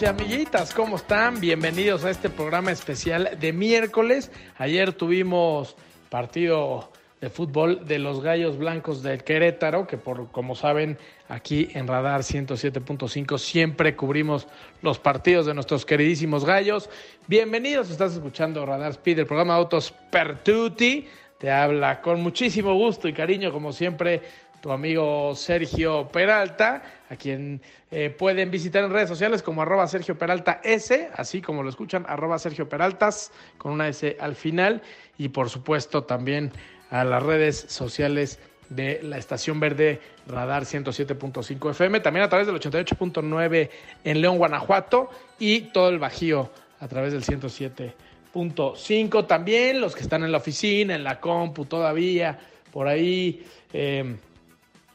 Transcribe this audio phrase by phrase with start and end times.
[0.00, 1.40] Y amiguitas, ¿cómo están?
[1.40, 4.30] Bienvenidos a este programa especial de miércoles.
[4.56, 5.74] Ayer tuvimos
[6.08, 10.98] partido de fútbol de los Gallos Blancos del Querétaro, que por como saben,
[11.28, 14.46] aquí en Radar 107.5 siempre cubrimos
[14.82, 16.88] los partidos de nuestros queridísimos Gallos.
[17.26, 21.08] Bienvenidos, estás escuchando Radar Speed, el programa Autos Pertuti.
[21.38, 24.22] Te habla con muchísimo gusto y cariño, como siempre,
[24.60, 30.18] tu amigo Sergio Peralta, a quien eh, pueden visitar en redes sociales como arroba Sergio
[30.18, 34.82] Peralta S, así como lo escuchan, arroba Sergio Peraltas, con una S al final,
[35.16, 36.52] y por supuesto también
[36.90, 42.56] a las redes sociales de la Estación Verde Radar 107.5 FM, también a través del
[42.56, 43.70] 88.9
[44.04, 49.26] en León, Guanajuato, y todo el Bajío a través del 107.5.
[49.26, 52.38] También los que están en la oficina, en la compu todavía,
[52.72, 53.46] por ahí...
[53.72, 54.16] Eh,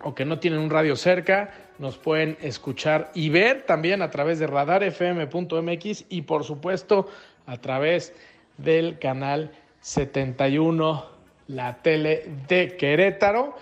[0.03, 4.39] o que no tienen un radio cerca, nos pueden escuchar y ver también a través
[4.39, 7.07] de radarfm.mx y por supuesto
[7.45, 8.13] a través
[8.57, 11.05] del canal 71,
[11.47, 13.55] la tele de Querétaro.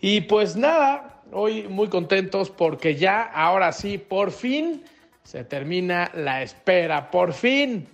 [0.00, 4.84] Y pues nada, hoy muy contentos porque ya, ahora sí, por fin
[5.22, 7.88] se termina la espera, por fin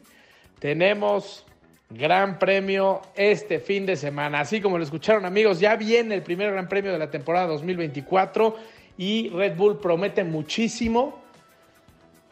[0.59, 1.47] tenemos
[1.91, 4.41] Gran Premio este fin de semana.
[4.41, 8.57] Así como lo escucharon amigos, ya viene el primer Gran Premio de la temporada 2024
[8.97, 11.21] y Red Bull promete muchísimo.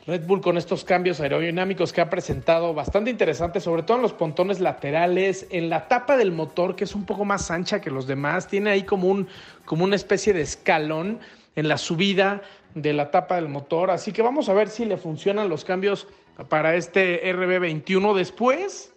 [0.07, 4.13] Red Bull con estos cambios aerodinámicos que ha presentado bastante interesantes, sobre todo en los
[4.13, 8.07] pontones laterales, en la tapa del motor que es un poco más ancha que los
[8.07, 9.27] demás, tiene ahí como, un,
[9.65, 11.19] como una especie de escalón
[11.57, 12.43] en la subida
[12.75, 16.07] de la tapa del motor, así que vamos a ver si le funcionan los cambios
[16.49, 18.95] para este RB21 después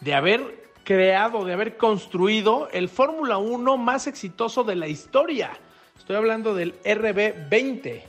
[0.00, 5.50] de haber creado, de haber construido el Fórmula 1 más exitoso de la historia.
[5.98, 8.02] Estoy hablando del RB20.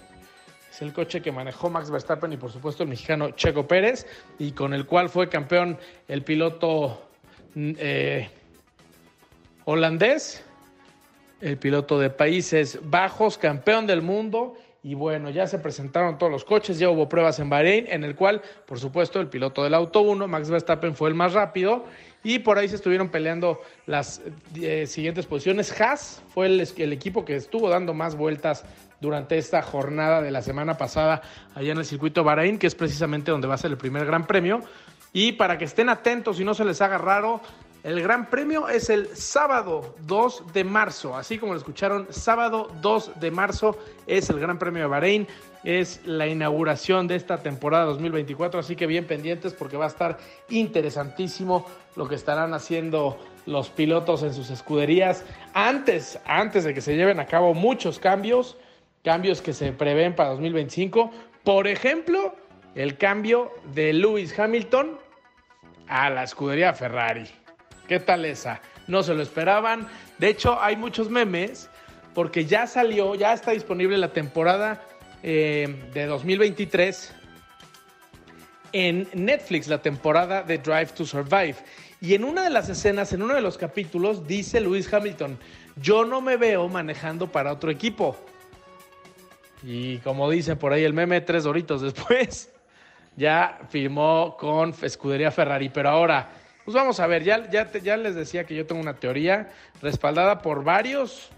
[0.72, 4.06] Es el coche que manejó Max Verstappen y por supuesto el mexicano Checo Pérez
[4.38, 7.02] y con el cual fue campeón el piloto
[7.56, 8.30] eh,
[9.66, 10.44] holandés,
[11.42, 14.56] el piloto de Países Bajos, campeón del mundo.
[14.84, 18.16] Y bueno, ya se presentaron todos los coches, ya hubo pruebas en Bahrein, en el
[18.16, 21.86] cual, por supuesto, el piloto del auto 1, Max Verstappen, fue el más rápido.
[22.24, 24.22] Y por ahí se estuvieron peleando las
[24.56, 25.80] eh, siguientes posiciones.
[25.80, 28.66] Haas fue el, el, equipo que estuvo dando más vueltas
[29.00, 31.22] durante esta jornada de la semana pasada
[31.56, 34.26] allá en el circuito Bahrein, que es precisamente donde va a ser el primer gran
[34.26, 34.62] premio.
[35.14, 37.42] Y para que estén atentos y no se les haga raro,
[37.88, 43.18] el Gran Premio es el sábado 2 de marzo, así como lo escucharon, sábado 2
[43.22, 43.78] de marzo
[44.08, 45.28] es el Gran Premio de Bahrein,
[45.64, 50.18] es la inauguración de esta temporada 2024, así que bien pendientes porque va a estar
[50.50, 51.66] interesantísimo
[51.96, 57.22] lo que estarán haciendo los pilotos en sus escuderías antes, antes de que se lleven
[57.22, 58.58] a cabo muchos cambios,
[59.02, 61.09] cambios que se prevén para 2025,
[61.46, 62.36] por ejemplo,
[62.76, 65.00] el cambio de Lewis Hamilton
[65.88, 67.30] a la escudería Ferrari.
[67.88, 68.62] ¿Qué tal esa?
[68.88, 69.88] No se lo esperaban.
[70.18, 71.70] De hecho, hay muchos memes
[72.14, 74.81] porque ya salió, ya está disponible la temporada
[75.24, 77.14] eh, de 2023
[78.74, 81.56] en Netflix, la temporada de Drive to Survive.
[82.02, 85.40] Y en una de las escenas, en uno de los capítulos, dice Lewis Hamilton,
[85.78, 88.18] yo no me veo manejando para otro equipo.
[89.64, 92.52] Y como dice por ahí el meme, tres doritos después,
[93.16, 95.70] ya firmó con Escudería Ferrari.
[95.70, 96.30] Pero ahora,
[96.67, 99.47] pues vamos a ver, ya, ya, ya les decía que yo tengo una teoría
[99.81, 101.29] respaldada por varios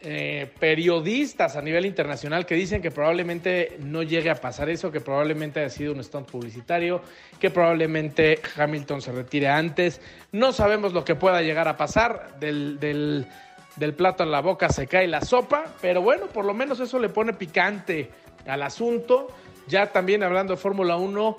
[0.00, 5.02] eh, periodistas a nivel internacional que dicen que probablemente no llegue a pasar eso, que
[5.02, 7.02] probablemente haya sido un stunt publicitario,
[7.38, 10.00] que probablemente Hamilton se retire antes.
[10.32, 12.38] No sabemos lo que pueda llegar a pasar.
[12.40, 13.26] Del, del,
[13.76, 16.98] del plato en la boca se cae la sopa, pero bueno, por lo menos eso
[16.98, 18.08] le pone picante
[18.46, 19.28] al asunto.
[19.66, 21.36] Ya también hablando de Fórmula 1,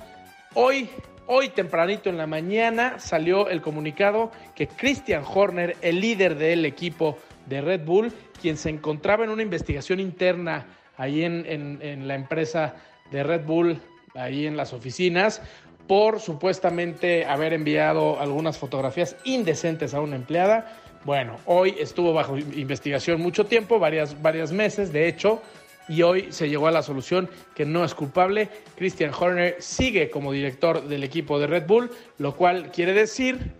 [0.54, 0.92] hoy
[1.28, 7.18] Hoy tempranito en la mañana salió el comunicado que Christian Horner, el líder del equipo
[7.48, 10.68] de Red Bull, quien se encontraba en una investigación interna
[10.98, 11.46] ahí en,
[11.82, 12.76] en, la empresa
[13.10, 13.82] de Red Bull,
[14.14, 15.42] ahí en las oficinas,
[15.88, 23.20] por supuestamente haber enviado algunas fotografías indecentes a una empleada, Bueno, hoy estuvo bajo investigación
[23.20, 25.42] mucho tiempo, varias, varias meses, de hecho,
[25.88, 28.50] y hoy se llegó a la solución que no es culpable.
[28.76, 33.54] Christian Horner sigue como director del equipo de Red Bull, lo cual quiere decir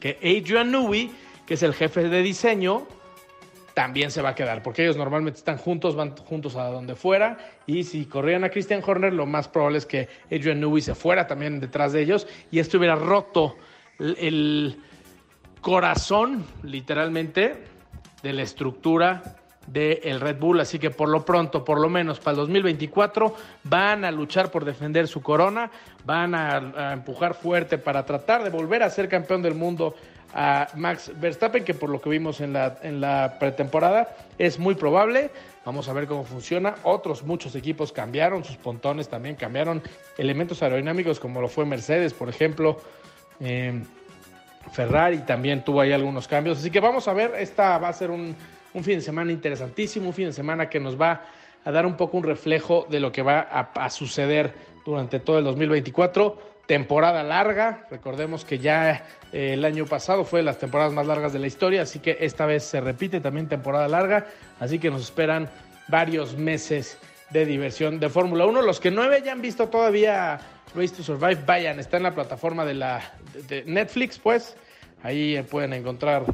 [0.00, 1.10] que Adrian Newey,
[1.46, 2.86] que es el jefe de diseño,
[3.72, 7.38] también se va a quedar, porque ellos normalmente están juntos, van juntos a donde fuera,
[7.66, 11.26] y si corrían a Christian Horner, lo más probable es que Adrian Newey se fuera
[11.26, 13.56] también detrás de ellos, y esto hubiera roto
[13.98, 14.78] el
[15.60, 17.64] corazón, literalmente,
[18.22, 22.32] de la estructura del Red Bull, así que por lo pronto, por lo menos para
[22.32, 23.34] el 2024,
[23.64, 25.70] van a luchar por defender su corona,
[26.04, 29.94] van a, empujar fuerte para tratar de volver a ser campeón del mundo
[30.34, 34.74] a Max Verstappen, que por lo que vimos en la, en la pretemporada es muy
[34.74, 35.30] probable.
[35.64, 36.74] Vamos a ver cómo funciona.
[36.82, 39.82] Otros muchos equipos cambiaron, sus pontones también cambiaron,
[40.18, 42.80] elementos aerodinámicos como lo fue Mercedes, por ejemplo.
[43.40, 43.82] Eh,
[44.72, 46.58] Ferrari también tuvo ahí algunos cambios.
[46.58, 48.34] Así que vamos a ver, esta va a ser un,
[48.74, 51.22] un, fin de semana interesantísimo, un fin de semana que nos va
[51.64, 54.52] a dar un poco un reflejo de lo que va a, suceder
[54.84, 57.86] durante todo el 2024 temporada larga.
[57.90, 61.46] Recordemos que ya eh, el año pasado fue de las temporadas más largas de la
[61.46, 64.26] historia, así que esta vez se repite también temporada larga,
[64.60, 65.48] así que nos esperan
[65.88, 66.98] varios meses
[67.30, 68.62] de diversión de Fórmula 1.
[68.62, 70.40] Los que no hayan visto todavía
[70.74, 73.00] Race to Survive, vayan, está en la plataforma de, la,
[73.48, 74.56] de Netflix, pues
[75.02, 76.24] ahí pueden encontrar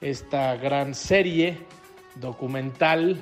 [0.00, 1.58] esta gran serie
[2.20, 3.18] documental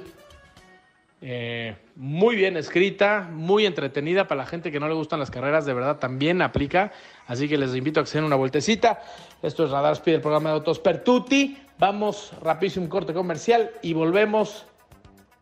[1.22, 5.64] eh, muy bien escrita, muy entretenida para la gente que no le gustan las carreras,
[5.64, 6.92] de verdad también aplica.
[7.26, 9.00] Así que les invito a que se den una vueltecita.
[9.42, 11.58] Esto es Radar Speed, el programa de Autos Pertuti.
[11.78, 14.66] Vamos rapidísimo un corte comercial y volvemos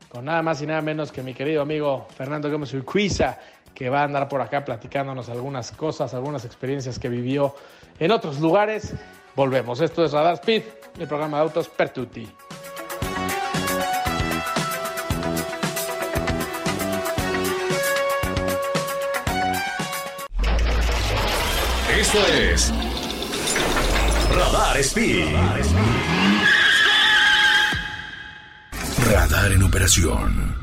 [0.08, 3.38] con nada más y nada menos que mi querido amigo Fernando Gómez Urquiza,
[3.74, 7.54] que va a andar por acá platicándonos algunas cosas, algunas experiencias que vivió
[7.98, 8.94] en otros lugares.
[9.34, 9.80] Volvemos.
[9.80, 10.62] Esto es Radar Speed,
[11.00, 12.28] el programa de Autos Pertuti.
[22.14, 22.72] Esto es
[24.30, 25.34] Radar Speed.
[29.10, 30.54] Radar en operación.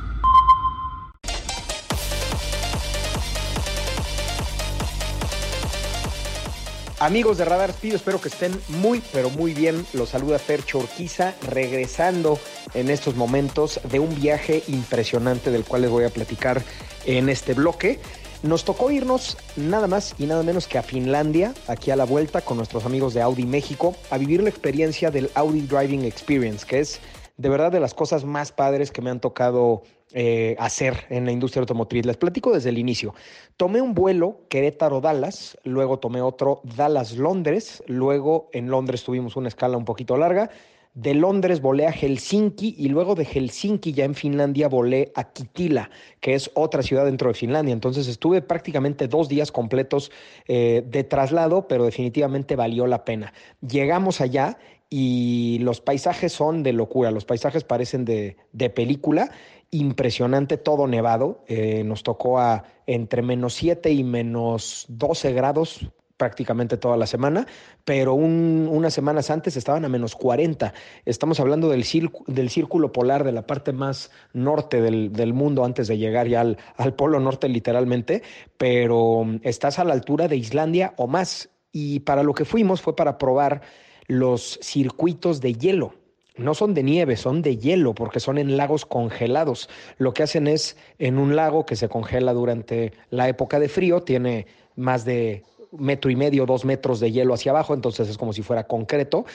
[7.00, 9.86] Amigos de Radar Speed, espero que estén muy, pero muy bien.
[9.92, 12.40] Los saluda Fer Chorquiza, regresando
[12.74, 16.64] en estos momentos de un viaje impresionante del cual les voy a platicar
[17.06, 18.00] en este bloque.
[18.44, 22.42] Nos tocó irnos nada más y nada menos que a Finlandia, aquí a la vuelta
[22.42, 26.80] con nuestros amigos de Audi México, a vivir la experiencia del Audi Driving Experience, que
[26.80, 27.00] es
[27.38, 29.84] de verdad de las cosas más padres que me han tocado
[30.14, 32.04] eh, hacer en la industria automotriz.
[32.04, 33.14] Les platico desde el inicio.
[33.58, 39.86] Tomé un vuelo Querétaro-Dallas, luego tomé otro Dallas-Londres, luego en Londres tuvimos una escala un
[39.86, 40.50] poquito larga
[40.94, 45.90] de Londres volé a Helsinki y luego de Helsinki ya en Finlandia volé a Kitila,
[46.20, 47.74] que es otra ciudad dentro de Finlandia.
[47.74, 50.12] Entonces estuve prácticamente dos días completos
[50.48, 53.34] eh, de traslado, pero definitivamente valió la pena.
[53.62, 54.58] Llegamos allá
[54.90, 59.32] y los paisajes son de locura, los paisajes parecen de, de película,
[59.70, 65.90] impresionante, todo nevado, eh, nos tocó a entre menos 7 y menos 12 grados
[66.22, 67.48] prácticamente toda la semana,
[67.84, 70.72] pero unas semanas antes estaban a menos 40.
[71.04, 71.84] Estamos hablando del,
[72.28, 76.60] del círculo polar de la parte más norte del, mundo antes de llegar ya al,
[76.78, 78.22] al polo norte literalmente,
[78.60, 81.50] pero estás a la altura de Islandia o más.
[81.72, 83.64] Y para lo que fuimos fue para probar
[84.06, 85.96] los circuitos de hielo.
[86.38, 89.70] No son de nieve, son de hielo, porque son en lagos congelados.
[89.98, 94.04] Lo que hacen es en un lago que se congela durante la época de frío,
[94.04, 98.34] tiene más de metro y medio, dos metros de hielo hacia abajo, entonces es como
[98.34, 99.26] si fuera concreto.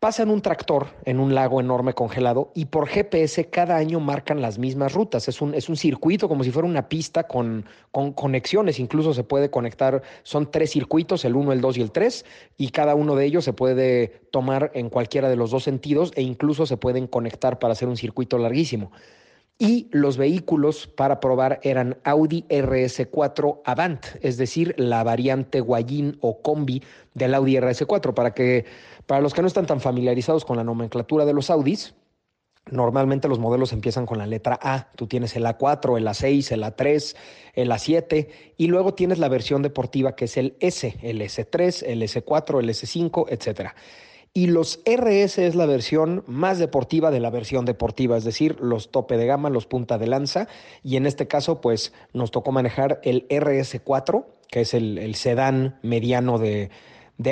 [0.00, 4.58] Pasan un tractor en un lago enorme congelado y por GPS cada año marcan las
[4.58, 5.28] mismas rutas.
[5.28, 8.78] Es un, es un circuito como si fuera una pista con, con conexiones.
[8.80, 12.24] Incluso se puede conectar, son tres circuitos, el 1, el 2 y el 3,
[12.56, 16.22] y cada uno de ellos se puede tomar en cualquiera de los dos sentidos e
[16.22, 18.92] incluso se pueden conectar para hacer un circuito larguísimo
[19.60, 26.40] y los vehículos para probar eran Audi RS4 Avant, es decir, la variante Guayín o
[26.40, 28.14] combi del Audi RS4.
[28.14, 28.64] Para, que,
[29.06, 31.94] para los que no están tan familiarizados con la nomenclatura de los Audis,
[32.70, 34.90] Normalmente los modelos empiezan con la letra A.
[34.94, 37.16] Tú tienes el A4, el A6, el A3,
[37.54, 42.02] el A7 y luego tienes la versión deportiva que es el S, el S3, el
[42.02, 43.74] S4, el S5, etcétera.
[44.32, 48.92] Y los RS es la versión más deportiva de la versión deportiva, es decir, los
[48.92, 50.46] tope de gama, los punta de lanza.
[50.84, 56.38] Y en este caso, pues nos tocó manejar el RS4, que es el, sedán mediano
[56.38, 56.70] de,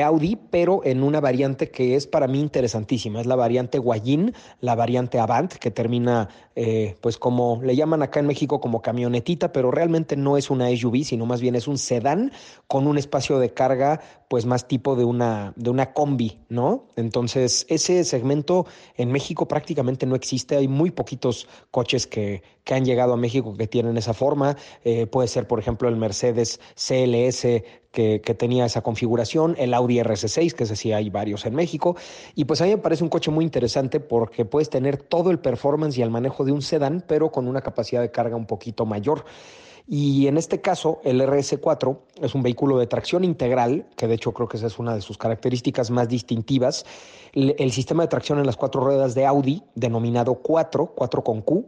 [0.04, 3.20] Audi, pero en una variante que es para mí interesantísima.
[3.20, 8.20] Es la variante Guayin, la variante Avant, que termina, eh, pues como le llaman acá
[8.20, 11.78] en México como camionetita, pero realmente no es una SUV, sino más bien es un
[11.78, 12.32] sedán
[12.66, 16.86] con un espacio de carga, pues más tipo de una, de una combi, ¿no?
[16.96, 18.66] Entonces, ese segmento
[18.96, 20.56] en México prácticamente no existe.
[20.56, 24.56] Hay muy poquitos coches que, que han llegado a México que tienen esa forma.
[24.84, 30.52] Eh, puede ser, por ejemplo, el Mercedes CLS que, tenía esa configuración, el Audi RS6,
[30.52, 31.96] que es así, hay varios en México.
[32.34, 35.38] Y pues a mí me parece un coche muy interesante porque puedes tener todo el
[35.38, 38.86] performance y el manejo de un sedán, pero con una capacidad de carga un poquito
[38.86, 39.24] mayor.
[39.90, 44.32] Y en este caso, el RS4 es un vehículo de tracción integral, que de hecho
[44.32, 46.84] creo que esa es una de sus características más distintivas.
[47.32, 51.64] El, sistema de tracción en las cuatro ruedas de Audi, denominado 4, 4 con Q,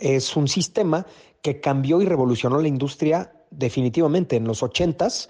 [0.00, 1.06] es un sistema
[1.40, 5.28] que cambió y revolucionó la industria definitivamente en los 80s.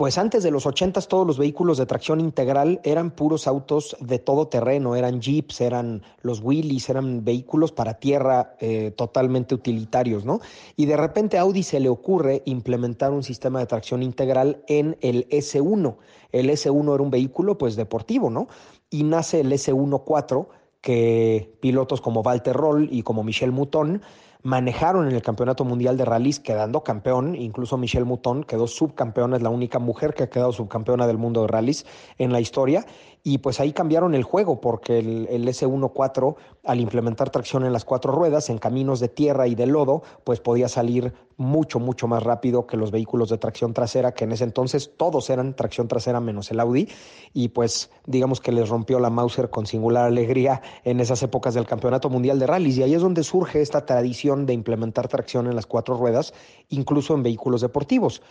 [0.00, 4.18] Pues antes de los 80 todos los vehículos de tracción integral eran puros autos de
[4.18, 10.40] todo terreno, eran jeeps, eran los Willys, eran vehículos para tierra eh, totalmente utilitarios, ¿no?
[10.74, 14.96] Y de repente a Audi se le ocurre implementar un sistema de tracción integral en
[15.02, 15.96] el S1.
[16.32, 18.48] El S1 era un vehículo pues deportivo, ¿no?
[18.88, 20.48] Y nace el S1 4
[20.80, 24.00] que pilotos como Walter Roll y como Michel Mouton
[24.42, 29.42] manejaron en el Campeonato Mundial de Rallys quedando campeón, incluso Michelle Mouton quedó subcampeona, es
[29.42, 31.86] la única mujer que ha quedado subcampeona del mundo de rallies
[32.18, 32.86] en la historia.
[33.22, 37.84] Y pues ahí cambiaron el juego porque el, el S14 al implementar tracción en las
[37.84, 42.22] cuatro ruedas en caminos de tierra y de lodo pues podía salir mucho mucho más
[42.22, 46.20] rápido que los vehículos de tracción trasera que en ese entonces todos eran tracción trasera
[46.20, 46.88] menos el Audi.
[47.34, 51.66] Y pues digamos que les rompió la Mauser con singular alegría en esas épocas del
[51.66, 55.56] Campeonato Mundial de Rallys y ahí es donde surge esta tradición de implementar tracción en
[55.56, 56.32] las cuatro ruedas
[56.68, 58.22] incluso en vehículos deportivos.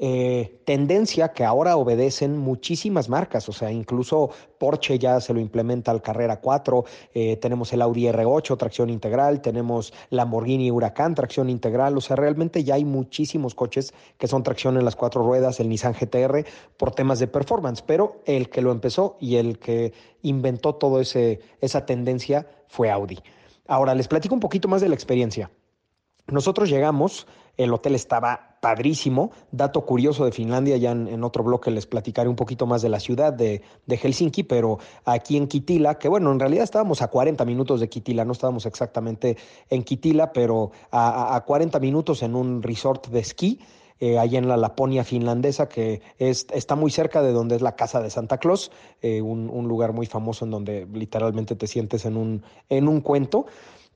[0.00, 5.90] Eh, tendencia que ahora obedecen muchísimas marcas, o sea, incluso Porsche ya se lo implementa
[5.90, 6.84] al Carrera 4,
[7.14, 12.62] eh, tenemos el Audi R8, tracción integral, tenemos Lamborghini Huracán, tracción integral, o sea, realmente
[12.62, 16.46] ya hay muchísimos coches que son tracción en las cuatro ruedas, el Nissan GTR,
[16.76, 21.86] por temas de performance, pero el que lo empezó y el que inventó toda esa
[21.86, 23.18] tendencia fue Audi.
[23.68, 25.50] Ahora, les platico un poquito más de la experiencia.
[26.26, 29.30] Nosotros llegamos, el hotel estaba padrísimo.
[29.50, 33.00] Dato curioso de Finlandia, ya en, otro bloque les platicaré un poquito más de la
[33.00, 37.80] ciudad de, Helsinki, pero aquí en Kitila, que bueno, en realidad estábamos a 40 minutos
[37.80, 39.36] de Kitila, no estábamos exactamente
[39.70, 43.60] en Kitila, pero a, 40 minutos en un resort de esquí.
[44.00, 48.00] Eh, en la Laponia finlandesa, que es, está muy cerca de donde es la casa
[48.00, 48.70] de Santa Claus,
[49.02, 53.00] eh, un, un, lugar muy famoso en donde literalmente te sientes en un, en un
[53.00, 53.46] cuento.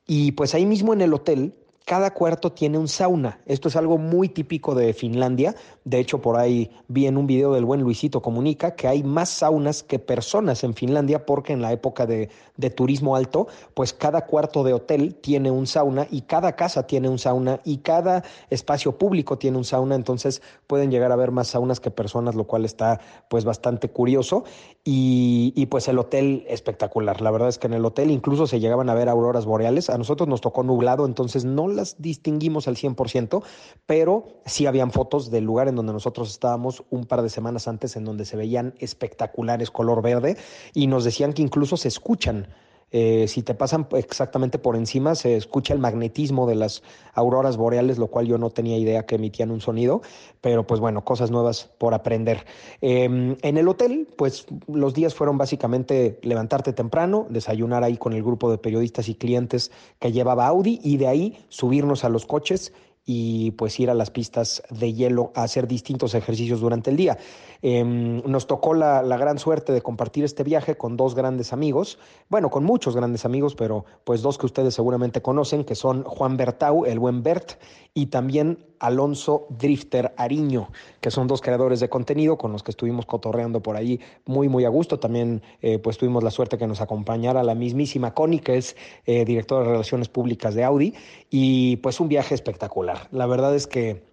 [0.07, 3.41] Y pues ahí mismo en el hotel cada cuarto tiene un sauna.
[3.47, 5.55] Esto es algo muy típico de Finlandia.
[5.85, 9.29] De hecho, por ahí vi en un video del buen Luisito Comunica que hay más
[9.29, 12.31] saunas que personas en Finlandia porque en la época de,
[12.77, 17.19] turismo alto, pues cada cuarto de hotel tiene un sauna y cada casa tiene un
[17.19, 19.97] sauna y cada espacio público tiene un sauna.
[19.97, 24.45] Entonces pueden llegar a ver más saunas que personas, lo cual está pues bastante curioso.
[24.85, 27.21] Y, y pues el hotel espectacular.
[27.21, 29.91] La verdad es que en el hotel incluso se llegaban a ver auroras boreales.
[29.91, 33.43] A nosotros nos tocó nublado, entonces no las distinguimos al 100%,
[33.87, 37.97] pero sí habían fotos del lugar en donde nosotros estábamos un par de semanas antes,
[37.97, 40.37] en donde se veían espectaculares color verde
[40.75, 42.49] y nos decían que incluso se escuchan
[42.93, 46.83] eh, si te pasan exactamente por encima, se escucha el magnetismo de las
[47.15, 50.03] auroras boreales, lo cual yo no tenía idea que emitían un sonido,
[50.43, 52.45] pero pues bueno, cosas nuevas por aprender.
[52.83, 58.23] Em, en el hotel, pues los días fueron básicamente levantarte temprano, desayunar ahí con el
[58.23, 62.73] grupo de periodistas y clientes que llevaba Audi y de ahí subirnos a los coches
[63.05, 67.19] y pues ir a las pistas de hielo a hacer distintos ejercicios durante el día.
[67.61, 71.99] Em, nos tocó la, la, gran suerte de compartir este viaje con dos grandes amigos,
[72.29, 76.37] bueno, con muchos grandes amigos, pero pues dos que ustedes seguramente conocen, que son Juan
[76.37, 77.59] Bertau, el buen Bert,
[77.95, 83.07] y también Alonso Drifter Ariño, que son dos creadores de contenido con los que estuvimos
[83.07, 84.99] cotorreando por ahí muy, muy a gusto.
[84.99, 89.25] También eh, pues tuvimos la suerte que nos acompañara la mismísima Connie, que es eh,
[89.25, 90.95] directora de Relaciones Públicas de Audi,
[91.31, 92.92] y pues un viaje espectacular.
[93.11, 94.05] La verdad es que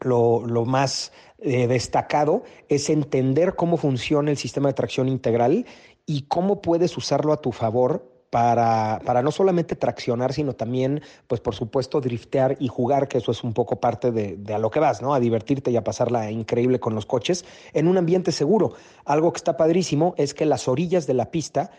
[0.00, 5.66] lo, más eh, destacado es entender cómo funciona el sistema de tracción integral
[6.06, 11.40] y cómo puedes usarlo a tu favor para, para, no solamente traccionar, sino también, pues
[11.40, 14.72] por supuesto, driftear y jugar, que eso es un poco parte de, de, a lo
[14.72, 15.14] que vas, ¿no?
[15.14, 18.72] A divertirte y a pasarla increíble con los coches en un ambiente seguro.
[19.04, 21.70] Algo que está padrísimo es que las orillas de la pista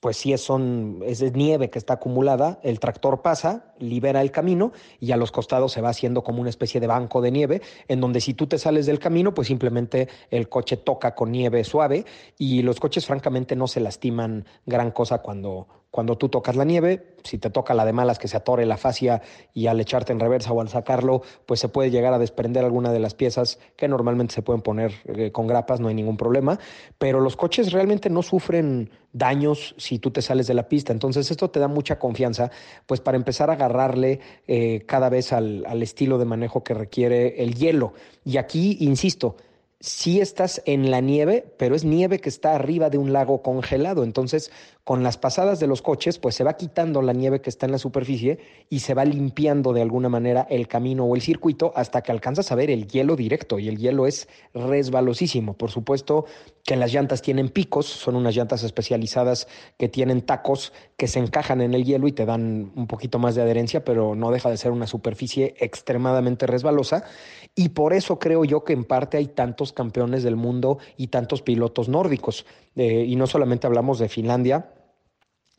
[0.00, 4.72] pues sí es, son, es nieve que está acumulada, el tractor pasa, libera el camino
[4.98, 8.00] y a los costados se va haciendo como una especie de banco de nieve, en
[8.00, 12.04] donde si tú te sales del camino, pues simplemente el coche toca con nieve suave
[12.38, 17.16] y los coches francamente no se lastiman gran cosa cuando, cuando tú tocas la nieve,
[17.24, 19.22] si te toca la de malas que se atore la fascia
[19.54, 22.92] y al echarte en reversa o al sacarlo, pues se puede llegar a desprender alguna
[22.92, 26.58] de las piezas que normalmente se pueden poner eh, con grapas, no hay ningún problema,
[26.98, 31.30] pero los coches realmente no sufren daños si tú te sales de la pista, entonces
[31.30, 32.50] esto te da mucha confianza,
[32.86, 37.42] pues para empezar a agarrarle eh, cada vez al, al estilo de manejo que requiere
[37.42, 37.94] el hielo.
[38.24, 39.36] Y aquí, insisto,
[39.80, 44.02] sí estás en la nieve, pero es nieve que está arriba de un lago congelado.
[44.02, 44.50] Entonces,
[44.82, 47.72] con las pasadas de los coches, pues se va quitando la nieve que está en
[47.72, 48.38] la superficie
[48.70, 52.50] y se va limpiando de alguna manera el camino o el circuito hasta que alcanzas
[52.50, 55.54] a ver el hielo directo y el hielo es resbalosísimo.
[55.58, 56.24] Por supuesto
[56.64, 59.46] que las llantas tienen picos, son unas llantas especializadas
[59.78, 63.34] que tienen tacos que se encajan en el hielo y te dan un poquito más
[63.34, 67.04] de adherencia, pero no deja de ser una superficie extremadamente resbalosa
[67.54, 71.42] y por eso creo yo que en parte hay tantos campeones del mundo y tantos
[71.42, 72.46] pilotos nórdicos.
[72.76, 74.72] Eh, y no solamente hablamos de Finlandia,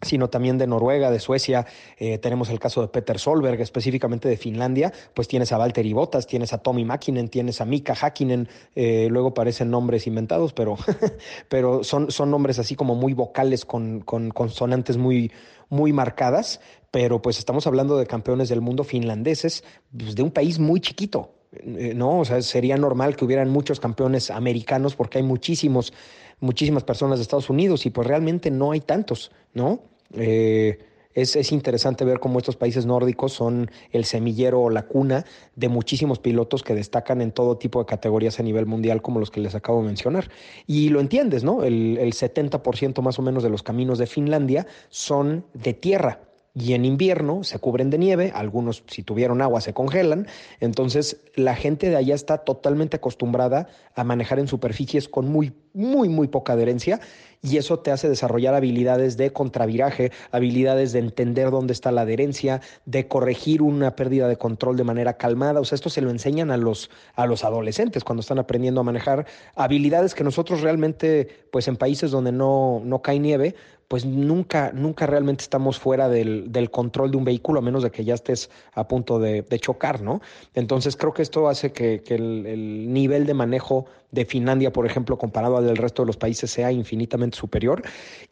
[0.01, 1.65] sino también de Noruega, de Suecia.
[1.97, 6.27] Eh, tenemos el caso de Peter Solberg, específicamente de Finlandia, pues tienes a Valtteri Bottas,
[6.27, 10.77] tienes a Tommy Mäkinen, tienes a Mika Hakkinen, eh, luego parecen nombres inventados, pero,
[11.49, 15.31] pero son, son nombres así como muy vocales con, con consonantes muy,
[15.69, 16.61] muy marcadas,
[16.91, 19.63] pero pues estamos hablando de campeones del mundo finlandeses,
[19.95, 24.29] pues de un país muy chiquito, no, o sea, sería normal que hubieran muchos campeones
[24.29, 25.93] americanos porque hay muchísimos,
[26.39, 29.81] muchísimas personas de Estados Unidos y pues realmente no hay tantos, ¿no?
[30.13, 30.79] Eh,
[31.15, 35.25] es, es, interesante ver cómo estos países nórdicos son el semillero o la cuna
[35.55, 39.31] de muchísimos pilotos que destacan en todo tipo de categorías a nivel mundial, como los
[39.31, 40.29] que les acabo de mencionar.
[40.67, 41.63] Y lo entiendes, ¿no?
[41.63, 46.73] El, el 70% más o menos de los caminos de Finlandia son de tierra y
[46.73, 50.27] en invierno se cubren de nieve, algunos si tuvieron agua se congelan,
[50.59, 56.09] entonces la gente de allá está totalmente acostumbrada a manejar en superficies con muy, muy,
[56.09, 56.99] muy poca adherencia
[57.41, 62.61] y eso te hace desarrollar habilidades de contraviraje, habilidades de entender dónde está la adherencia,
[62.85, 66.51] de corregir una pérdida de control de manera calmada, o sea, esto se lo enseñan
[66.51, 71.67] a los, a los adolescentes cuando están aprendiendo a manejar habilidades que nosotros realmente, pues
[71.67, 73.55] en países donde no, no cae nieve,
[73.89, 77.89] pues nunca, nunca realmente estamos fuera del, del, control de un vehículo, a menos de
[77.89, 80.21] que ya estés a punto de, chocar, ¿no?
[80.53, 84.85] Entonces creo que esto hace que, que el, el, nivel de manejo de Finlandia, por
[84.85, 87.81] ejemplo, comparado al del resto de los países, sea infinitamente superior.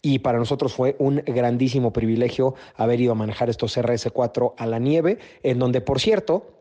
[0.03, 4.77] Y para nosotros fue un grandísimo privilegio haber ido a manejar estos RS4 a la
[4.77, 6.56] nieve, en donde, por cierto,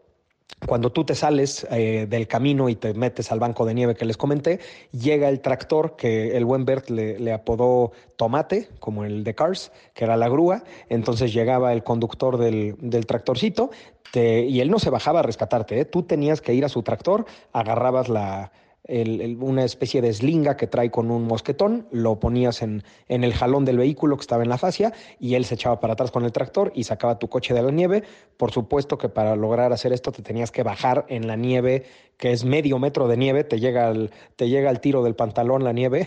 [0.67, 4.05] cuando tú te sales eh, del camino y te metes al banco de nieve que
[4.05, 4.59] les comenté,
[4.91, 10.05] llega el tractor que el buen Bert le, apodó Tomate, como el de Cars, que
[10.05, 10.65] era la grúa.
[10.89, 13.71] Entonces llegaba el conductor del, del tractorcito
[14.15, 15.81] y él no se bajaba a rescatarte.
[15.81, 15.85] ¿eh?
[15.85, 18.51] Tú tenías que ir a su tractor, agarrabas la,
[18.89, 23.65] una especie de slinga que trae con un mosquetón, lo ponías en, en, el jalón
[23.65, 26.33] del vehículo que estaba en la fascia y él se echaba para atrás con el
[26.33, 28.05] tractor y sacaba tu coche de la nieve.
[28.37, 31.85] Por supuesto que para lograr hacer esto te tenías que bajar en la nieve,
[32.17, 35.65] que es medio metro de nieve, te llega al, te llega al tiro del pantalón
[35.65, 36.07] la nieve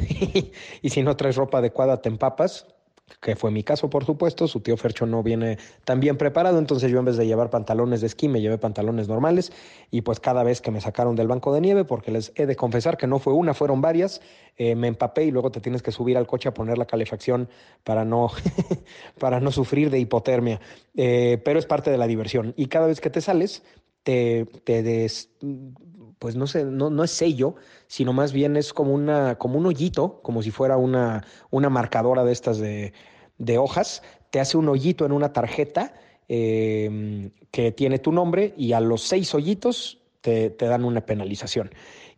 [0.81, 2.67] y si no traes ropa adecuada te empapas
[3.21, 4.47] que fue mi caso, por supuesto.
[4.47, 8.01] Su tío Fercho no viene tan bien preparado, entonces yo en vez de llevar pantalones
[8.01, 9.51] de esquí, me llevé pantalones normales.
[9.91, 12.55] Y pues cada vez que me sacaron del banco de nieve, porque les he de
[12.55, 14.21] confesar que no fue una, fueron varias,
[14.57, 17.49] eh, me empapé y luego te tienes que subir al coche a poner la calefacción
[17.83, 18.29] para no,
[19.19, 20.59] para no sufrir de hipotermia.
[20.95, 22.53] Eh, pero es parte de la diversión.
[22.57, 23.63] Y cada vez que te sales,
[24.03, 25.29] te, te des,
[26.19, 27.55] pues no sé, no, no es sello,
[27.87, 32.25] sino más bien es como, una, como un hoyito, como si fuera una, una marcadora
[32.25, 32.93] de estas de,
[33.37, 35.93] de hojas, te hace un hoyito en una tarjeta
[36.27, 41.71] eh, que tiene tu nombre y a los seis hoyitos te, te, dan una penalización.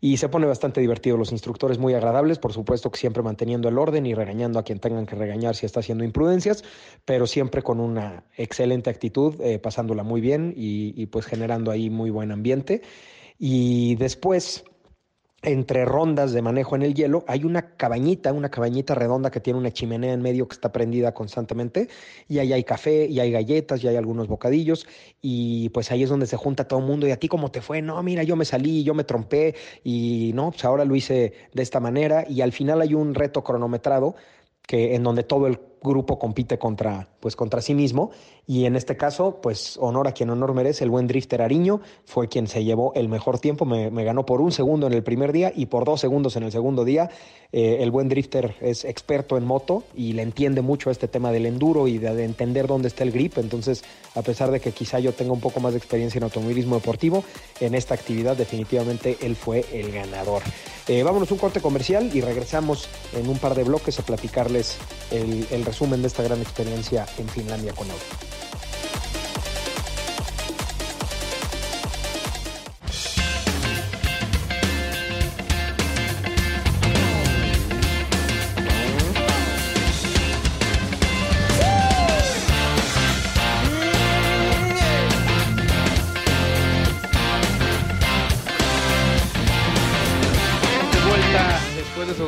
[0.04, 3.78] Y se pone bastante divertido, los instructores muy agradables, por supuesto que siempre manteniendo el
[3.78, 6.64] orden y regañando a quien tengan que regañar si está haciendo imprudencias,
[7.06, 11.92] pero siempre con una excelente actitud, eh, pasándola muy bien y, y pues generando ahí
[11.92, 12.82] muy buen ambiente.
[13.44, 14.64] Y después,
[15.42, 19.58] entre rondas de manejo en el hielo, hay una cabañita, una cabañita redonda que tiene
[19.58, 21.88] una chimenea en medio que está prendida constantemente,
[22.28, 24.86] y ahí hay café, y hay galletas, y hay algunos bocadillos,
[25.24, 27.62] y pues ahí es donde se junta todo el mundo, y a ti cómo te
[27.62, 31.34] fue, no, mira, yo me salí, yo me trompé, y no, pues ahora lo hice
[31.52, 34.14] de esta manera, y al final hay un reto cronometrado
[34.68, 38.12] que en donde todo el grupo compite contra, pues, contra sí mismo.
[38.48, 42.28] Y en este caso, pues honor a quien honor merece, el buen drifter Ariño fue
[42.28, 45.54] quien se llevó el mejor tiempo, me, ganó por un segundo en el primer día
[45.56, 47.10] y por dos segundos en el segundo día.
[47.54, 51.46] Eh, el buen drifter es experto en moto y le entiende mucho este tema del
[51.46, 53.38] enduro y de, entender dónde está el grip.
[53.38, 53.84] Entonces,
[54.16, 57.24] a pesar de que quizá yo tenga un poco más de experiencia en automovilismo deportivo,
[57.60, 60.42] en esta actividad definitivamente él fue el ganador.
[60.88, 64.78] Eh, vámonos un corte comercial y regresamos en un par de bloques a platicarles
[65.12, 68.04] el, el resumen de esta gran experiencia en Finlandia con auto.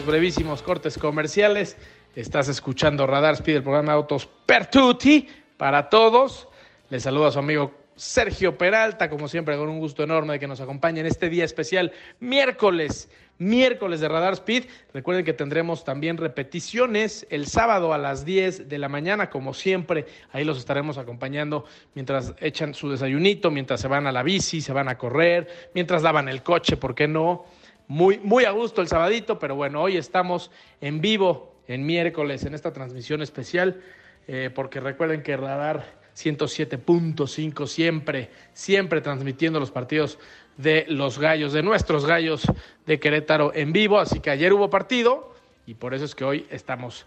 [0.05, 1.77] Brevísimos cortes comerciales.
[2.15, 6.47] Estás escuchando Radar Speed, el programa de autos Pertuti para todos.
[6.91, 10.47] Les saluda a su amigo Sergio Peralta, como siempre, con un gusto enorme de que
[10.47, 13.09] nos acompañe en este día especial, miércoles,
[13.39, 14.65] miércoles de Radar Speed.
[14.93, 20.05] Recuerden que tendremos también repeticiones el sábado a las 10 de la mañana, como siempre.
[20.33, 24.71] Ahí los estaremos acompañando mientras echan su desayunito, mientras se van a la bici, se
[24.71, 27.45] van a correr, mientras lavan el coche, ¿por qué no?
[27.87, 32.53] Muy, muy a gusto el sabadito, pero bueno, hoy estamos en vivo en miércoles en
[32.53, 33.81] esta transmisión especial,
[34.27, 40.19] eh, porque recuerden que Radar 107.5 siempre, siempre transmitiendo los partidos
[40.57, 42.43] de los gallos, de nuestros gallos
[42.85, 45.33] de Querétaro en vivo, así que ayer hubo partido
[45.65, 47.05] y por eso es que hoy estamos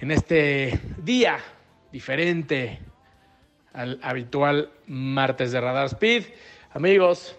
[0.00, 1.38] en este día
[1.92, 2.80] diferente
[3.72, 6.24] al habitual martes de Radar Speed.
[6.72, 7.36] Amigos,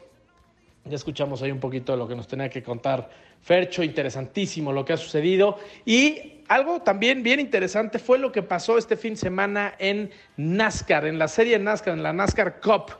[0.85, 3.09] ya escuchamos ahí un poquito de lo que nos tenía que contar
[3.41, 5.57] Fercho, interesantísimo lo que ha sucedido.
[5.83, 11.05] Y algo también bien interesante fue lo que pasó este fin de semana en NASCAR,
[11.05, 12.97] en la serie NASCAR, en la NASCAR Cup,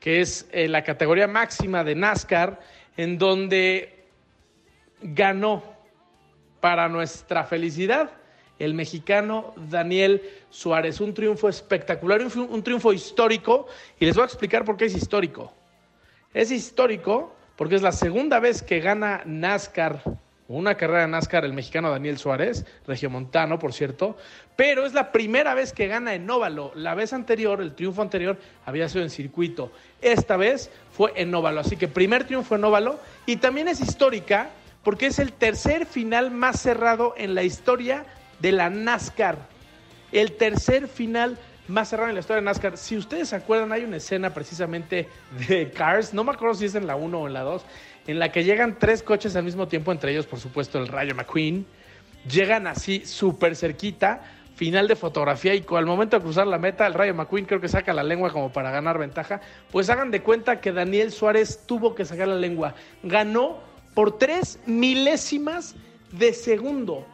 [0.00, 2.58] que es eh, la categoría máxima de NASCAR,
[2.96, 4.04] en donde
[5.00, 5.62] ganó
[6.60, 8.10] para nuestra felicidad
[8.58, 11.00] el mexicano Daniel Suárez.
[11.00, 13.68] Un triunfo espectacular, un triunfo histórico,
[14.00, 15.52] y les voy a explicar por qué es histórico.
[16.34, 20.02] Es histórico porque es la segunda vez que gana NASCAR,
[20.46, 24.16] una carrera de NASCAR el mexicano Daniel Suárez, regiomontano, por cierto,
[24.54, 26.70] pero es la primera vez que gana en óvalo.
[26.74, 29.72] La vez anterior, el triunfo anterior, había sido en circuito.
[30.02, 34.50] Esta vez fue en óvalo, así que primer triunfo en óvalo y también es histórica
[34.84, 38.04] porque es el tercer final más cerrado en la historia
[38.38, 39.38] de la NASCAR.
[40.12, 42.76] El tercer final más cerrado en la historia de NASCAR.
[42.76, 45.08] Si ustedes se acuerdan, hay una escena precisamente
[45.48, 47.64] de Cars, no me acuerdo si es en la 1 o en la 2,
[48.06, 51.14] en la que llegan tres coches al mismo tiempo, entre ellos, por supuesto, el Rayo
[51.14, 51.66] McQueen.
[52.28, 54.22] Llegan así súper cerquita,
[54.56, 57.68] final de fotografía y al momento de cruzar la meta, el Rayo McQueen creo que
[57.68, 59.40] saca la lengua como para ganar ventaja.
[59.70, 62.74] Pues hagan de cuenta que Daniel Suárez tuvo que sacar la lengua.
[63.02, 63.58] Ganó
[63.94, 65.76] por tres milésimas
[66.12, 67.06] de segundo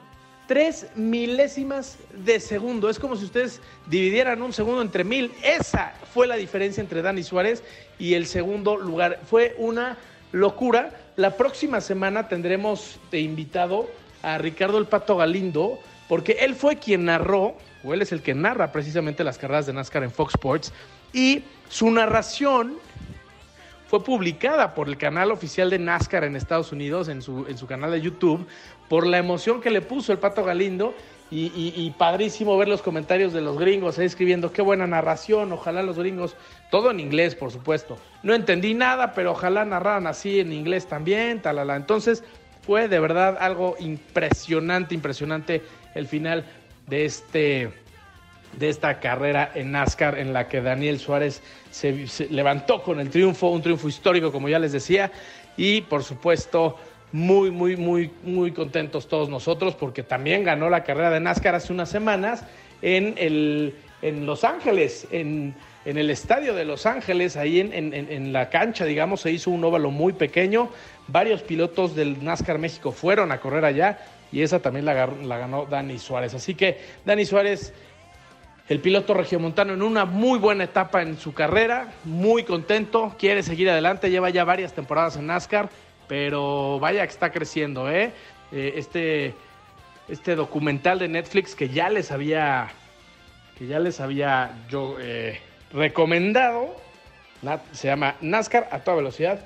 [0.47, 2.89] tres milésimas de segundo.
[2.91, 5.33] Es como si ustedes dividieran un segundo entre mil.
[5.43, 7.63] Esa fue la diferencia entre Dani Suárez
[7.99, 9.21] y el segundo lugar.
[9.29, 9.97] Fue una
[10.33, 10.91] locura.
[11.17, 13.89] La próxima semana tendremos de invitado
[14.23, 15.79] a Ricardo el Pato Galindo,
[16.09, 19.73] porque él fue quien narró, o él es el que narra precisamente las carreras de
[19.73, 20.73] NASCAR en Fox Sports,
[21.13, 22.79] y su narración
[23.95, 27.69] fue publicada por el canal oficial de NASCAR en Estados Unidos, en su, en su
[27.69, 28.45] canal de YouTube,
[28.89, 30.95] por la emoción que le puso el Pato Galindo.
[31.31, 35.99] Y, padrísimo ver los comentarios de los gringos ahí escribiendo qué buena narración, ojalá los
[35.99, 36.37] gringos,
[36.71, 37.97] todo en inglés por supuesto.
[38.23, 41.75] No entendí nada, pero ojalá narraran así en inglés también, talala.
[41.75, 42.23] Entonces
[42.63, 45.63] fue de verdad algo impresionante, impresionante
[45.95, 46.45] el final
[46.87, 47.84] de este
[48.59, 53.49] de esta carrera en NASCAR en la que Daniel Suárez se, levantó con el triunfo,
[53.49, 55.11] un triunfo histórico como ya les decía,
[55.57, 56.77] y por supuesto
[57.13, 61.73] muy, muy, muy, muy contentos todos nosotros porque también ganó la carrera de NASCAR hace
[61.73, 62.45] unas semanas
[62.83, 68.33] en, el, en Los Ángeles, en, en el estadio de Los Ángeles, ahí en, en,
[68.33, 70.71] la cancha, digamos, se hizo un óvalo muy pequeño.
[71.09, 73.99] Varios pilotos del NASCAR México fueron a correr allá
[74.33, 76.35] y esa también la, la ganó Dani Suárez.
[76.35, 77.73] Así que Dani Suárez
[78.69, 83.69] el piloto regiomontano en una muy buena etapa en su carrera, muy contento, quiere seguir
[83.69, 85.69] adelante, lleva ya varias temporadas en NASCAR,
[86.09, 88.13] pero vaya que está creciendo, ¿eh?
[88.53, 89.35] eh este,
[90.09, 92.69] este documental de Netflix que ya les había,
[93.59, 95.41] que ya les había yo eh,
[95.73, 96.75] recomendado,
[97.73, 99.45] se llama NASCAR a toda velocidad,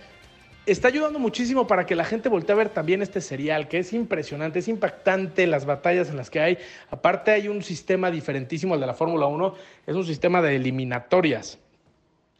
[0.70, 3.92] está ayudando muchísimo para que la gente voltee a ver también este serial, que es
[3.92, 6.58] impresionante, es impactante las batallas en las que hay.
[6.90, 9.54] Aparte hay un sistema diferentísimo al de la Fórmula 1,
[9.86, 11.58] es un sistema de eliminatorias.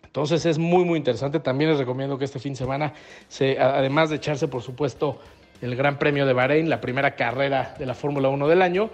[0.05, 1.41] Entonces es muy, muy interesante.
[1.41, 2.93] También les recomiendo que este fin de semana,
[3.29, 5.21] se, además de echarse, por supuesto,
[5.61, 8.91] el Gran Premio de Bahrein, la primera carrera de la Fórmula 1 del año,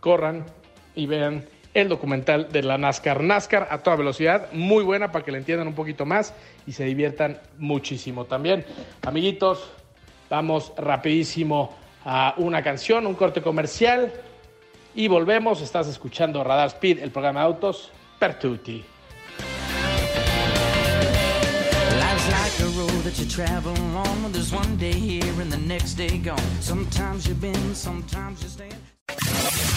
[0.00, 0.44] corran
[0.94, 3.22] y vean el documental de la NASCAR.
[3.22, 6.32] NASCAR a toda velocidad, muy buena para que la entiendan un poquito más
[6.66, 8.64] y se diviertan muchísimo también.
[9.02, 9.70] Amiguitos,
[10.30, 14.12] vamos rapidísimo a una canción, un corte comercial
[14.94, 15.60] y volvemos.
[15.60, 18.84] Estás escuchando Radar Speed, el programa de autos Pertuti.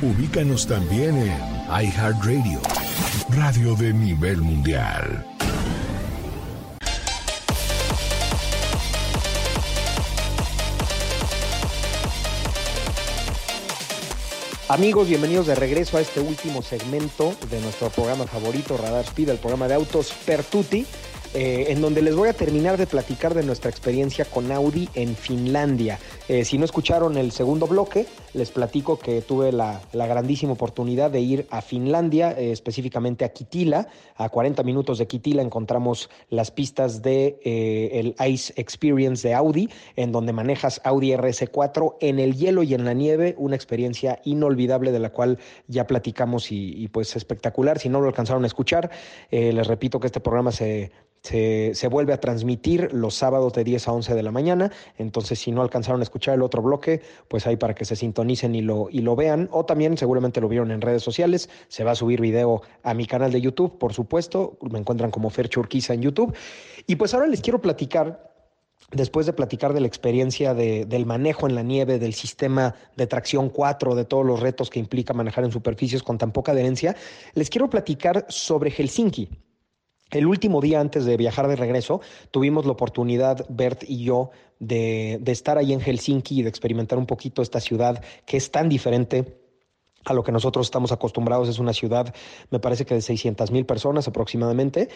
[0.00, 2.60] Ubícanos también en iHeartRadio,
[3.30, 5.26] radio de nivel mundial.
[14.68, 19.38] Amigos, bienvenidos de regreso a este último segmento de nuestro programa favorito, Radar Speed, el
[19.38, 20.86] programa de autos Pertuti.
[21.34, 25.14] Eh, en donde les voy a terminar de platicar de nuestra experiencia con Audi en
[25.14, 25.98] Finlandia.
[26.26, 28.06] Eh, si no escucharon el segundo bloque,
[28.38, 33.88] les platico que tuve la, grandísima oportunidad de ir a Finlandia, eh, específicamente a Kitila.
[34.16, 40.12] A 40 minutos de Kitila encontramos las pistas de el Ice Experience de Audi, en
[40.12, 44.98] donde manejas Audi RS4 en el hielo y en la nieve, una experiencia inolvidable de
[45.00, 47.78] la cual ya platicamos y, pues espectacular.
[47.78, 48.90] Si no lo alcanzaron a escuchar,
[49.30, 50.90] les repito que este programa se
[51.22, 54.72] se, vuelve a transmitir los sábados de 10 a 11 de la mañana.
[54.96, 58.27] Entonces, si no alcanzaron a escuchar el otro bloque, pues ahí para que se sintonicen
[58.28, 59.48] y lo, y lo vean.
[59.52, 61.48] O también seguramente lo vieron en redes sociales.
[61.68, 64.58] Se va a subir video a mi canal de YouTube, por supuesto.
[64.70, 66.34] Me encuentran como Fer Churquiza en YouTube.
[66.86, 68.28] Y pues ahora les quiero platicar
[68.92, 73.50] después de platicar de la experiencia del manejo en la nieve, del sistema de tracción
[73.50, 76.96] 4, de todos los retos que implica manejar en superficies con tan poca adherencia,
[77.34, 79.47] les quiero platicar sobre Helsinki.
[80.10, 85.20] El último día antes de viajar de regreso, tuvimos la oportunidad, Bert y yo, de,
[85.26, 89.36] estar ahí en Helsinki y de experimentar un poquito esta ciudad que es tan diferente
[90.04, 91.48] a lo que nosotros estamos acostumbrados.
[91.48, 92.14] Es una ciudad,
[92.50, 94.88] me parece que de 600 mil personas aproximadamente,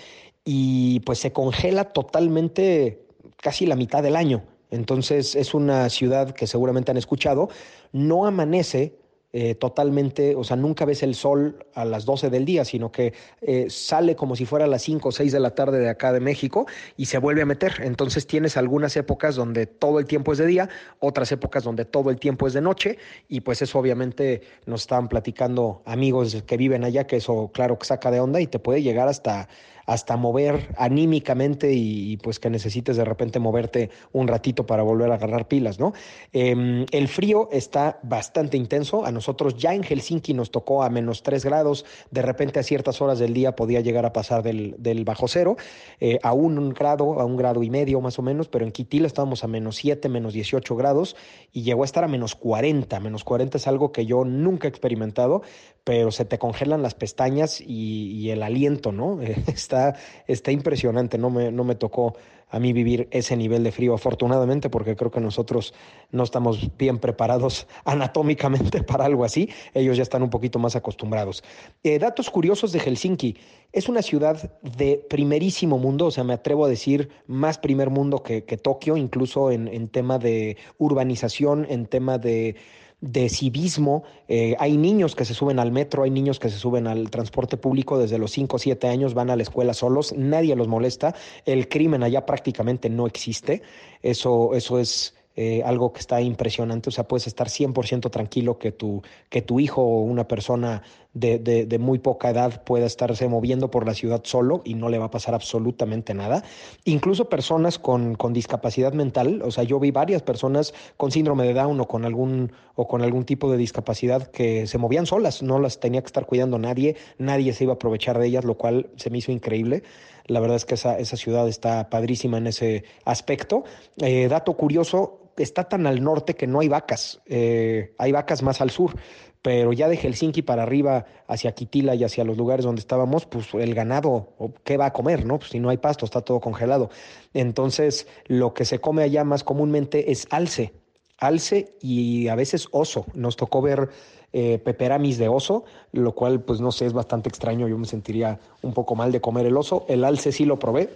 [0.45, 4.45] y pues se congela totalmente casi la mitad del año.
[4.71, 7.51] Entonces es una ciudad que seguramente han escuchado,
[7.93, 9.02] no amanece
[9.35, 13.15] eh, totalmente, o sea, nunca ves el sol a las 12 del día, sino que
[13.41, 16.13] eh, sale como si fuera a las 5 o 6 de la tarde de acá
[16.13, 16.67] de México
[16.99, 17.81] y se vuelve a meter.
[17.83, 20.69] Entonces tienes algunas épocas donde todo el tiempo es de día,
[20.99, 25.09] otras épocas donde todo el tiempo es de noche y pues eso obviamente nos estaban
[25.09, 28.83] platicando amigos que viven allá, que eso claro que saca de onda y te puede
[28.83, 29.49] llegar hasta
[29.87, 35.15] hasta mover anímicamente y, pues que necesites de repente moverte un ratito para volver a
[35.15, 35.93] agarrar pilas, ¿no?
[36.33, 39.05] Em, el frío está bastante intenso.
[39.05, 41.85] A nosotros ya en Helsinki nos tocó a menos 3 grados.
[42.11, 45.57] De repente a ciertas horas del día podía llegar a pasar del, bajo cero
[46.01, 49.07] eh, a un grado, a un grado y medio más o menos, pero en Kitila
[49.07, 51.17] estábamos a menos 7, menos 18 grados
[51.53, 53.01] y llegó a estar a menos 40.
[53.01, 55.43] Menos 40 es algo que yo nunca he experimentado,
[55.85, 59.21] pero se te congelan las pestañas y, el aliento, ¿no?
[59.47, 62.15] está, está impresionante, no me, no me tocó
[62.53, 65.73] a mí vivir ese nivel de frío, afortunadamente, porque creo que nosotros
[66.11, 71.43] no estamos bien preparados anatómicamente para algo así, ellos ya están un poquito más acostumbrados.
[71.83, 73.37] Eh, datos curiosos de Helsinki,
[73.73, 78.23] es una ciudad de primerísimo mundo, o sea, me atrevo a decir más primer mundo
[78.23, 82.57] que, Tokio, incluso en, en tema de urbanización, en tema de
[83.03, 84.05] de civismo.
[84.29, 87.59] Eh, hay niños que se suben al metro, hay niños que se suben al transporte
[87.59, 91.15] público desde los 5 o 7 años, van a la escuela solos, nadie los molesta.
[91.45, 93.61] El crimen allá prácticamente no existe.
[94.03, 96.91] Eso, eso es eh, algo que está impresionante.
[96.91, 100.83] O sea, puedes estar 100% tranquilo que tu, que tu hijo o una persona
[101.15, 104.99] de, de, muy poca edad pueda estarse moviendo por la ciudad solo y no le
[104.99, 106.43] va a pasar absolutamente nada.
[106.85, 111.55] Incluso personas con, con, discapacidad mental, o sea, yo vi varias personas con síndrome de
[111.55, 115.59] Down o con algún o con algún tipo de discapacidad que se movían solas, no
[115.59, 118.89] las tenía que estar cuidando nadie, nadie se iba a aprovechar de ellas, lo cual
[118.97, 119.83] se me hizo increíble.
[120.27, 123.65] La verdad es que esa, esa ciudad está padrísima en ese aspecto.
[123.99, 127.21] Eh, dato curioso, está tan al norte que no hay vacas.
[127.27, 128.95] Eh, hay vacas más al sur,
[129.43, 133.53] pero ya de Helsinki para arriba, hacia Kitila y hacia los lugares donde estábamos, pues
[133.55, 135.27] el ganado, ¿qué va a comer?
[135.27, 135.39] no?
[135.39, 136.91] Pues si no hay pasto, está todo congelado.
[137.35, 140.73] Entonces, lo que se come allá más comúnmente es alce,
[141.19, 143.07] alce y a veces oso.
[143.15, 143.89] Nos tocó ver
[144.33, 147.67] eh, peperamis de oso, lo cual, pues no sé, es bastante extraño.
[147.67, 149.85] Yo me sentiría un poco mal de comer el oso.
[149.89, 150.89] El alce sí lo probé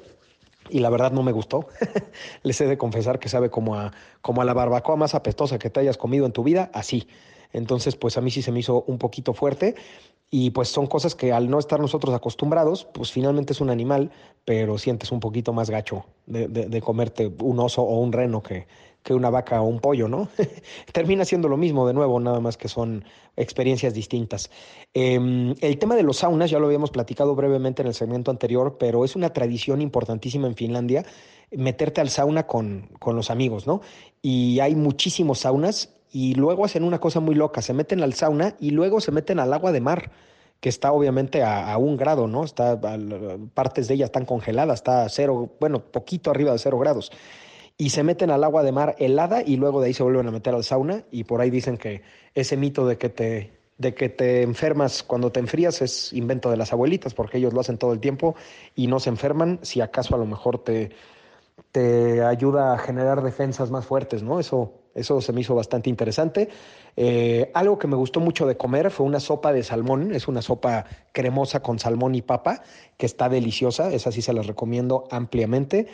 [0.71, 1.69] y la verdad no me gustó.
[2.43, 5.71] Les he de confesar que sabe como a, como a la barbacoa más apestosa que
[5.71, 7.09] te hayas comido en tu vida, así.
[7.53, 9.75] Entonces, pues a mí sí se me hizo un poquito fuerte
[10.31, 14.11] y pues son cosas que al no estar nosotros acostumbrados, pues finalmente es un animal,
[14.45, 18.67] pero sientes un poquito más gacho de, de comerte un oso o un reno que,
[19.07, 20.29] que una vaca o un pollo, ¿no?
[20.93, 23.05] Termina siendo lo mismo de nuevo, nada más que son
[23.37, 24.51] experiencias distintas.
[24.95, 28.79] Em, el tema de los saunas ya lo habíamos platicado brevemente en el segmento anterior,
[28.81, 31.07] pero es una tradición importantísima en Finlandia
[31.53, 33.81] meterte al sauna con, con los amigos, ¿no?
[34.23, 38.57] Y hay muchísimos saunas y luego hacen una cosa muy loca, se meten al sauna
[38.59, 40.11] y luego se meten al agua de mar
[40.59, 42.43] que está obviamente a, un grado, ¿no?
[42.43, 42.81] Está,
[43.55, 47.13] partes de ella están congeladas, está a cero, bueno, poquito arriba de cero grados
[47.79, 50.31] y se meten al agua de mar helada y luego de ahí se vuelven a
[50.31, 52.03] meter al sauna y por ahí dicen que
[52.35, 56.57] ese mito de que te de que te enfermas cuando te enfrías es invento de
[56.57, 58.35] las abuelitas porque ellos lo hacen todo el tiempo
[58.75, 60.93] y no se enferman, si acaso a lo mejor te
[61.73, 64.39] te ayuda a generar defensas más fuertes, ¿no?
[64.39, 66.49] Eso, eso se me hizo bastante interesante.
[66.97, 70.43] Eh, algo que me gustó mucho de comer fue una sopa de salmón, es una
[70.43, 72.63] sopa cremosa con salmón y papa,
[72.97, 75.87] que está deliciosa, esa sí se la recomiendo ampliamente.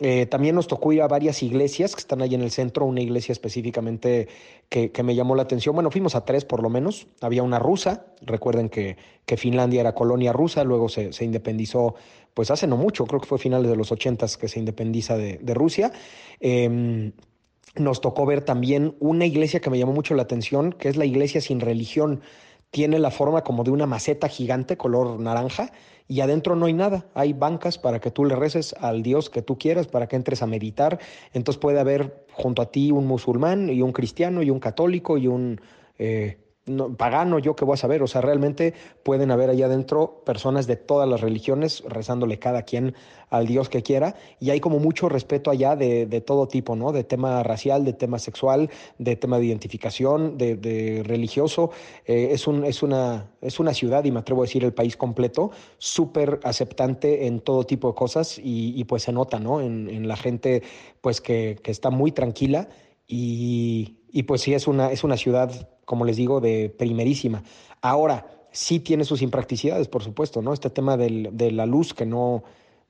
[0.00, 3.00] Eh, también nos tocó ir a varias iglesias que están ahí en el centro, una
[3.00, 4.28] iglesia específicamente
[4.68, 5.74] que, me llamó la atención.
[5.74, 7.08] Bueno, fuimos a tres por lo menos.
[7.20, 11.96] Había una rusa, recuerden que, que Finlandia era colonia rusa, luego se, se, independizó,
[12.32, 15.38] pues hace no mucho, creo que fue finales de los ochentas que se independiza de,
[15.38, 15.90] de Rusia.
[16.38, 17.12] Eh,
[17.74, 21.04] nos tocó ver también una iglesia que me llamó mucho la atención, que es la
[21.04, 22.20] iglesia sin religión.
[22.70, 25.72] Tiene la forma como de una maceta gigante color naranja
[26.06, 27.06] y adentro no hay nada.
[27.14, 30.42] Hay bancas para que tú le reces al Dios que tú quieras, para que entres
[30.42, 30.98] a meditar.
[31.32, 35.26] Entonces puede haber junto a ti un musulmán y un cristiano y un católico y
[35.28, 35.60] un
[35.98, 36.38] eh,
[36.96, 40.76] pagano, yo que voy a saber, o sea, realmente pueden haber allá adentro personas de
[40.76, 42.94] todas las religiones rezándole cada quien
[43.30, 46.92] al Dios que quiera, y hay como mucho respeto allá de, de todo tipo, ¿no?
[46.92, 51.70] De tema racial, de tema sexual, de tema de identificación, de, de religioso.
[52.06, 54.96] Eh, es, un, es, una, es una ciudad, y me atrevo a decir el país
[54.96, 59.60] completo, súper aceptante en todo tipo de cosas, y, y pues se nota, ¿no?
[59.60, 60.62] En, en la gente,
[61.02, 62.68] pues que, que está muy tranquila
[63.06, 67.42] y, y pues sí, es una, es una ciudad, como les digo, de primerísima.
[67.80, 70.52] Ahora, sí tiene sus impracticidades, por supuesto, ¿no?
[70.52, 72.42] Este tema del, de la luz que no,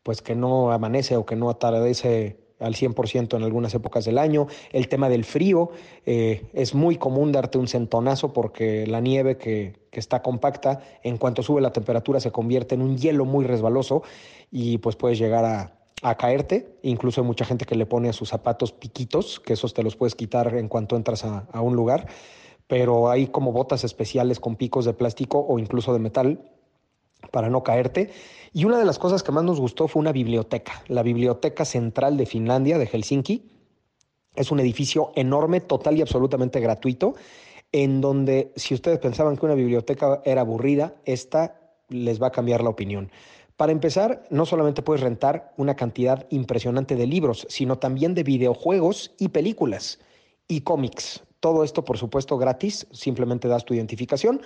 [0.02, 4.46] pues que no amanece o que no atardece al 100% en algunas épocas del año.
[4.72, 5.70] El tema del frío,
[6.06, 11.18] eh, es muy común darte un centonazo porque la nieve que, que, está compacta, en
[11.18, 14.02] cuanto sube la temperatura se convierte en un hielo muy resbaloso
[14.50, 16.78] y pues puedes llegar a, a caerte.
[16.82, 19.96] Incluso hay mucha gente que le pone a sus zapatos piquitos, que esos te los
[19.96, 22.08] puedes quitar en cuanto entras a, un lugar.
[22.66, 26.50] Pero hay como botas especiales con picos de plástico o incluso de metal
[27.30, 28.10] para no caerte.
[28.52, 32.16] Y una de las cosas que más nos gustó fue una biblioteca, la Biblioteca Central
[32.16, 33.50] de Finlandia, de Helsinki.
[34.34, 37.14] Es un edificio enorme, total y absolutamente gratuito,
[37.72, 41.58] en donde si ustedes pensaban que una biblioteca era aburrida, esta
[41.88, 43.10] les va a cambiar la opinión.
[43.58, 49.10] Para empezar, no solamente puedes rentar una cantidad impresionante de libros, sino también de videojuegos
[49.18, 49.98] y películas
[50.46, 51.24] y cómics.
[51.40, 54.42] Todo esto, por supuesto, gratis, simplemente das tu identificación.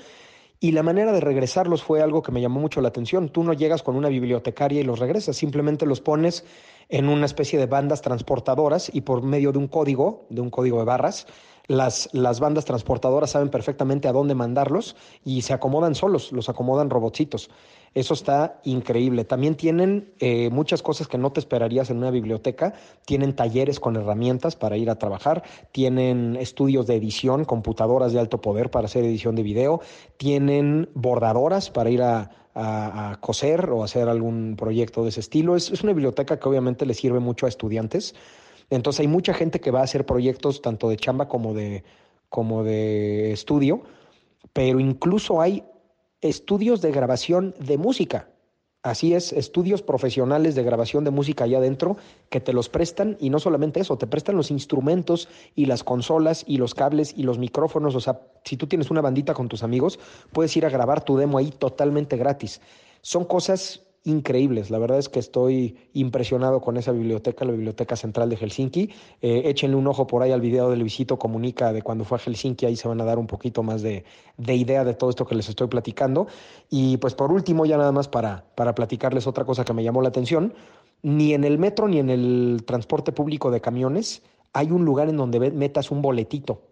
[0.61, 3.29] Y la manera de regresarlos fue algo que me llamó mucho la atención.
[3.29, 6.47] Tú no llegas con una bibliotecaria y los regresas, simplemente los pones
[6.89, 10.79] en una especie de bandas transportadoras y por medio de un código, de un código
[10.79, 11.27] de barras,
[11.67, 16.91] las, las bandas transportadoras saben perfectamente a dónde mandarlos y se acomodan solos, los acomodan
[16.91, 17.51] robotcitos.
[17.95, 19.25] Eso está increíble.
[19.25, 22.73] También tienen eh, muchas cosas que no te esperarías en una biblioteca.
[23.05, 25.43] Tienen talleres con herramientas para ir a trabajar.
[25.73, 29.83] Tienen estudios de edición, computadoras de alto poder para hacer edición de video.
[30.17, 32.31] Tienen bordadoras para ir a,
[33.21, 35.57] coser o hacer algún proyecto de ese estilo.
[35.57, 38.15] Es, es una biblioteca que obviamente le sirve mucho a estudiantes.
[38.69, 41.83] Entonces hay mucha gente que va a hacer proyectos tanto de chamba como de,
[42.29, 43.83] como de estudio,
[44.53, 45.65] pero incluso hay
[46.23, 48.29] estudios de grabación de música.
[48.85, 51.99] Así es, estudios profesionales de grabación de música allá adentro
[52.31, 56.45] que te los prestan y no solamente eso, te prestan los instrumentos y las consolas
[56.49, 57.95] y los cables y los micrófonos.
[57.95, 60.01] O sea, si tú tienes una bandita con tus amigos,
[60.33, 62.61] puedes ir a grabar tu demo ahí totalmente gratis.
[63.03, 64.71] Son cosas increíbles.
[64.71, 68.91] La verdad es que estoy impresionado con esa biblioteca, la Biblioteca Central de Helsinki.
[69.21, 72.21] Eh, échenle un ojo por ahí al video de Luisito Comunica de cuando fue a
[72.21, 74.05] Helsinki, ahí se van a dar un poquito más de,
[74.37, 76.27] de idea de todo esto que les estoy platicando.
[76.69, 80.03] Y pues por último, ya nada más para, para platicarles otra cosa que me llamó
[80.03, 80.55] la atención,
[81.03, 84.23] ni en el metro ni en el transporte público de camiones
[84.53, 86.72] hay un lugar en donde metas un boletito.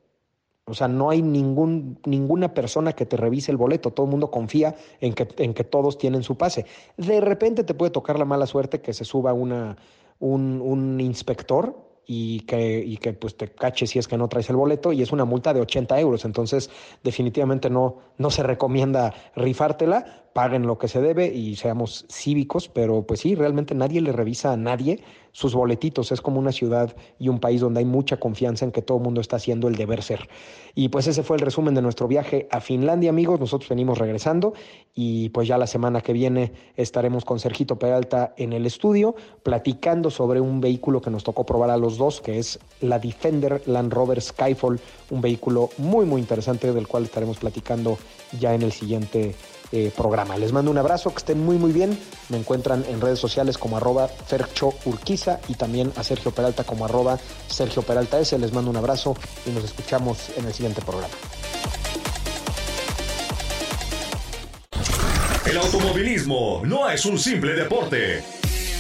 [0.71, 3.91] O sea, no hay ningún, ninguna persona que te revise el boleto.
[3.91, 6.65] Todo el mundo confía en que, en que todos tienen su pase.
[6.97, 9.77] De repente te puede tocar la mala suerte que se suba una,
[10.21, 14.57] un, inspector y que, y que pues te cache si es que no traes el
[14.57, 16.25] boleto y es una multa de 80 euros.
[16.25, 16.71] Entonces,
[17.03, 23.03] definitivamente no, no se recomienda rifártela, paguen lo que se debe y seamos cívicos, pero
[23.03, 25.03] pues sí, realmente nadie le revisa a nadie
[25.33, 26.13] sus boletitos.
[26.13, 29.05] Es como una ciudad y un país donde hay mucha confianza en que todo el
[29.05, 30.29] mundo está haciendo el deber ser.
[30.75, 33.41] Y pues ese fue el resumen de nuestro viaje a Finlandia, amigos.
[33.41, 34.55] Nosotros venimos regresando
[34.95, 40.11] y pues ya la semana que viene estaremos con Sergito Peralta en el estudio platicando
[40.11, 43.93] sobre un vehículo que nos tocó probar a los dos, que es la Defender Land
[43.93, 47.99] Rover Skyfall, un vehículo muy muy interesante del cual estaremos platicando
[48.39, 49.35] ya en el siguiente
[49.73, 50.37] eh, programa.
[50.37, 51.99] Les mando un abrazo, que estén muy muy bien.
[52.29, 56.85] Me encuentran en redes sociales como arroba Fercho Urquiza y también a Sergio Peralta como
[56.85, 57.19] arroba
[57.49, 58.39] Sergio Peralta S.
[58.39, 59.17] Les mando un abrazo
[59.47, 61.15] y nos escuchamos en el siguiente programa.
[65.47, 68.23] El automovilismo no es un simple deporte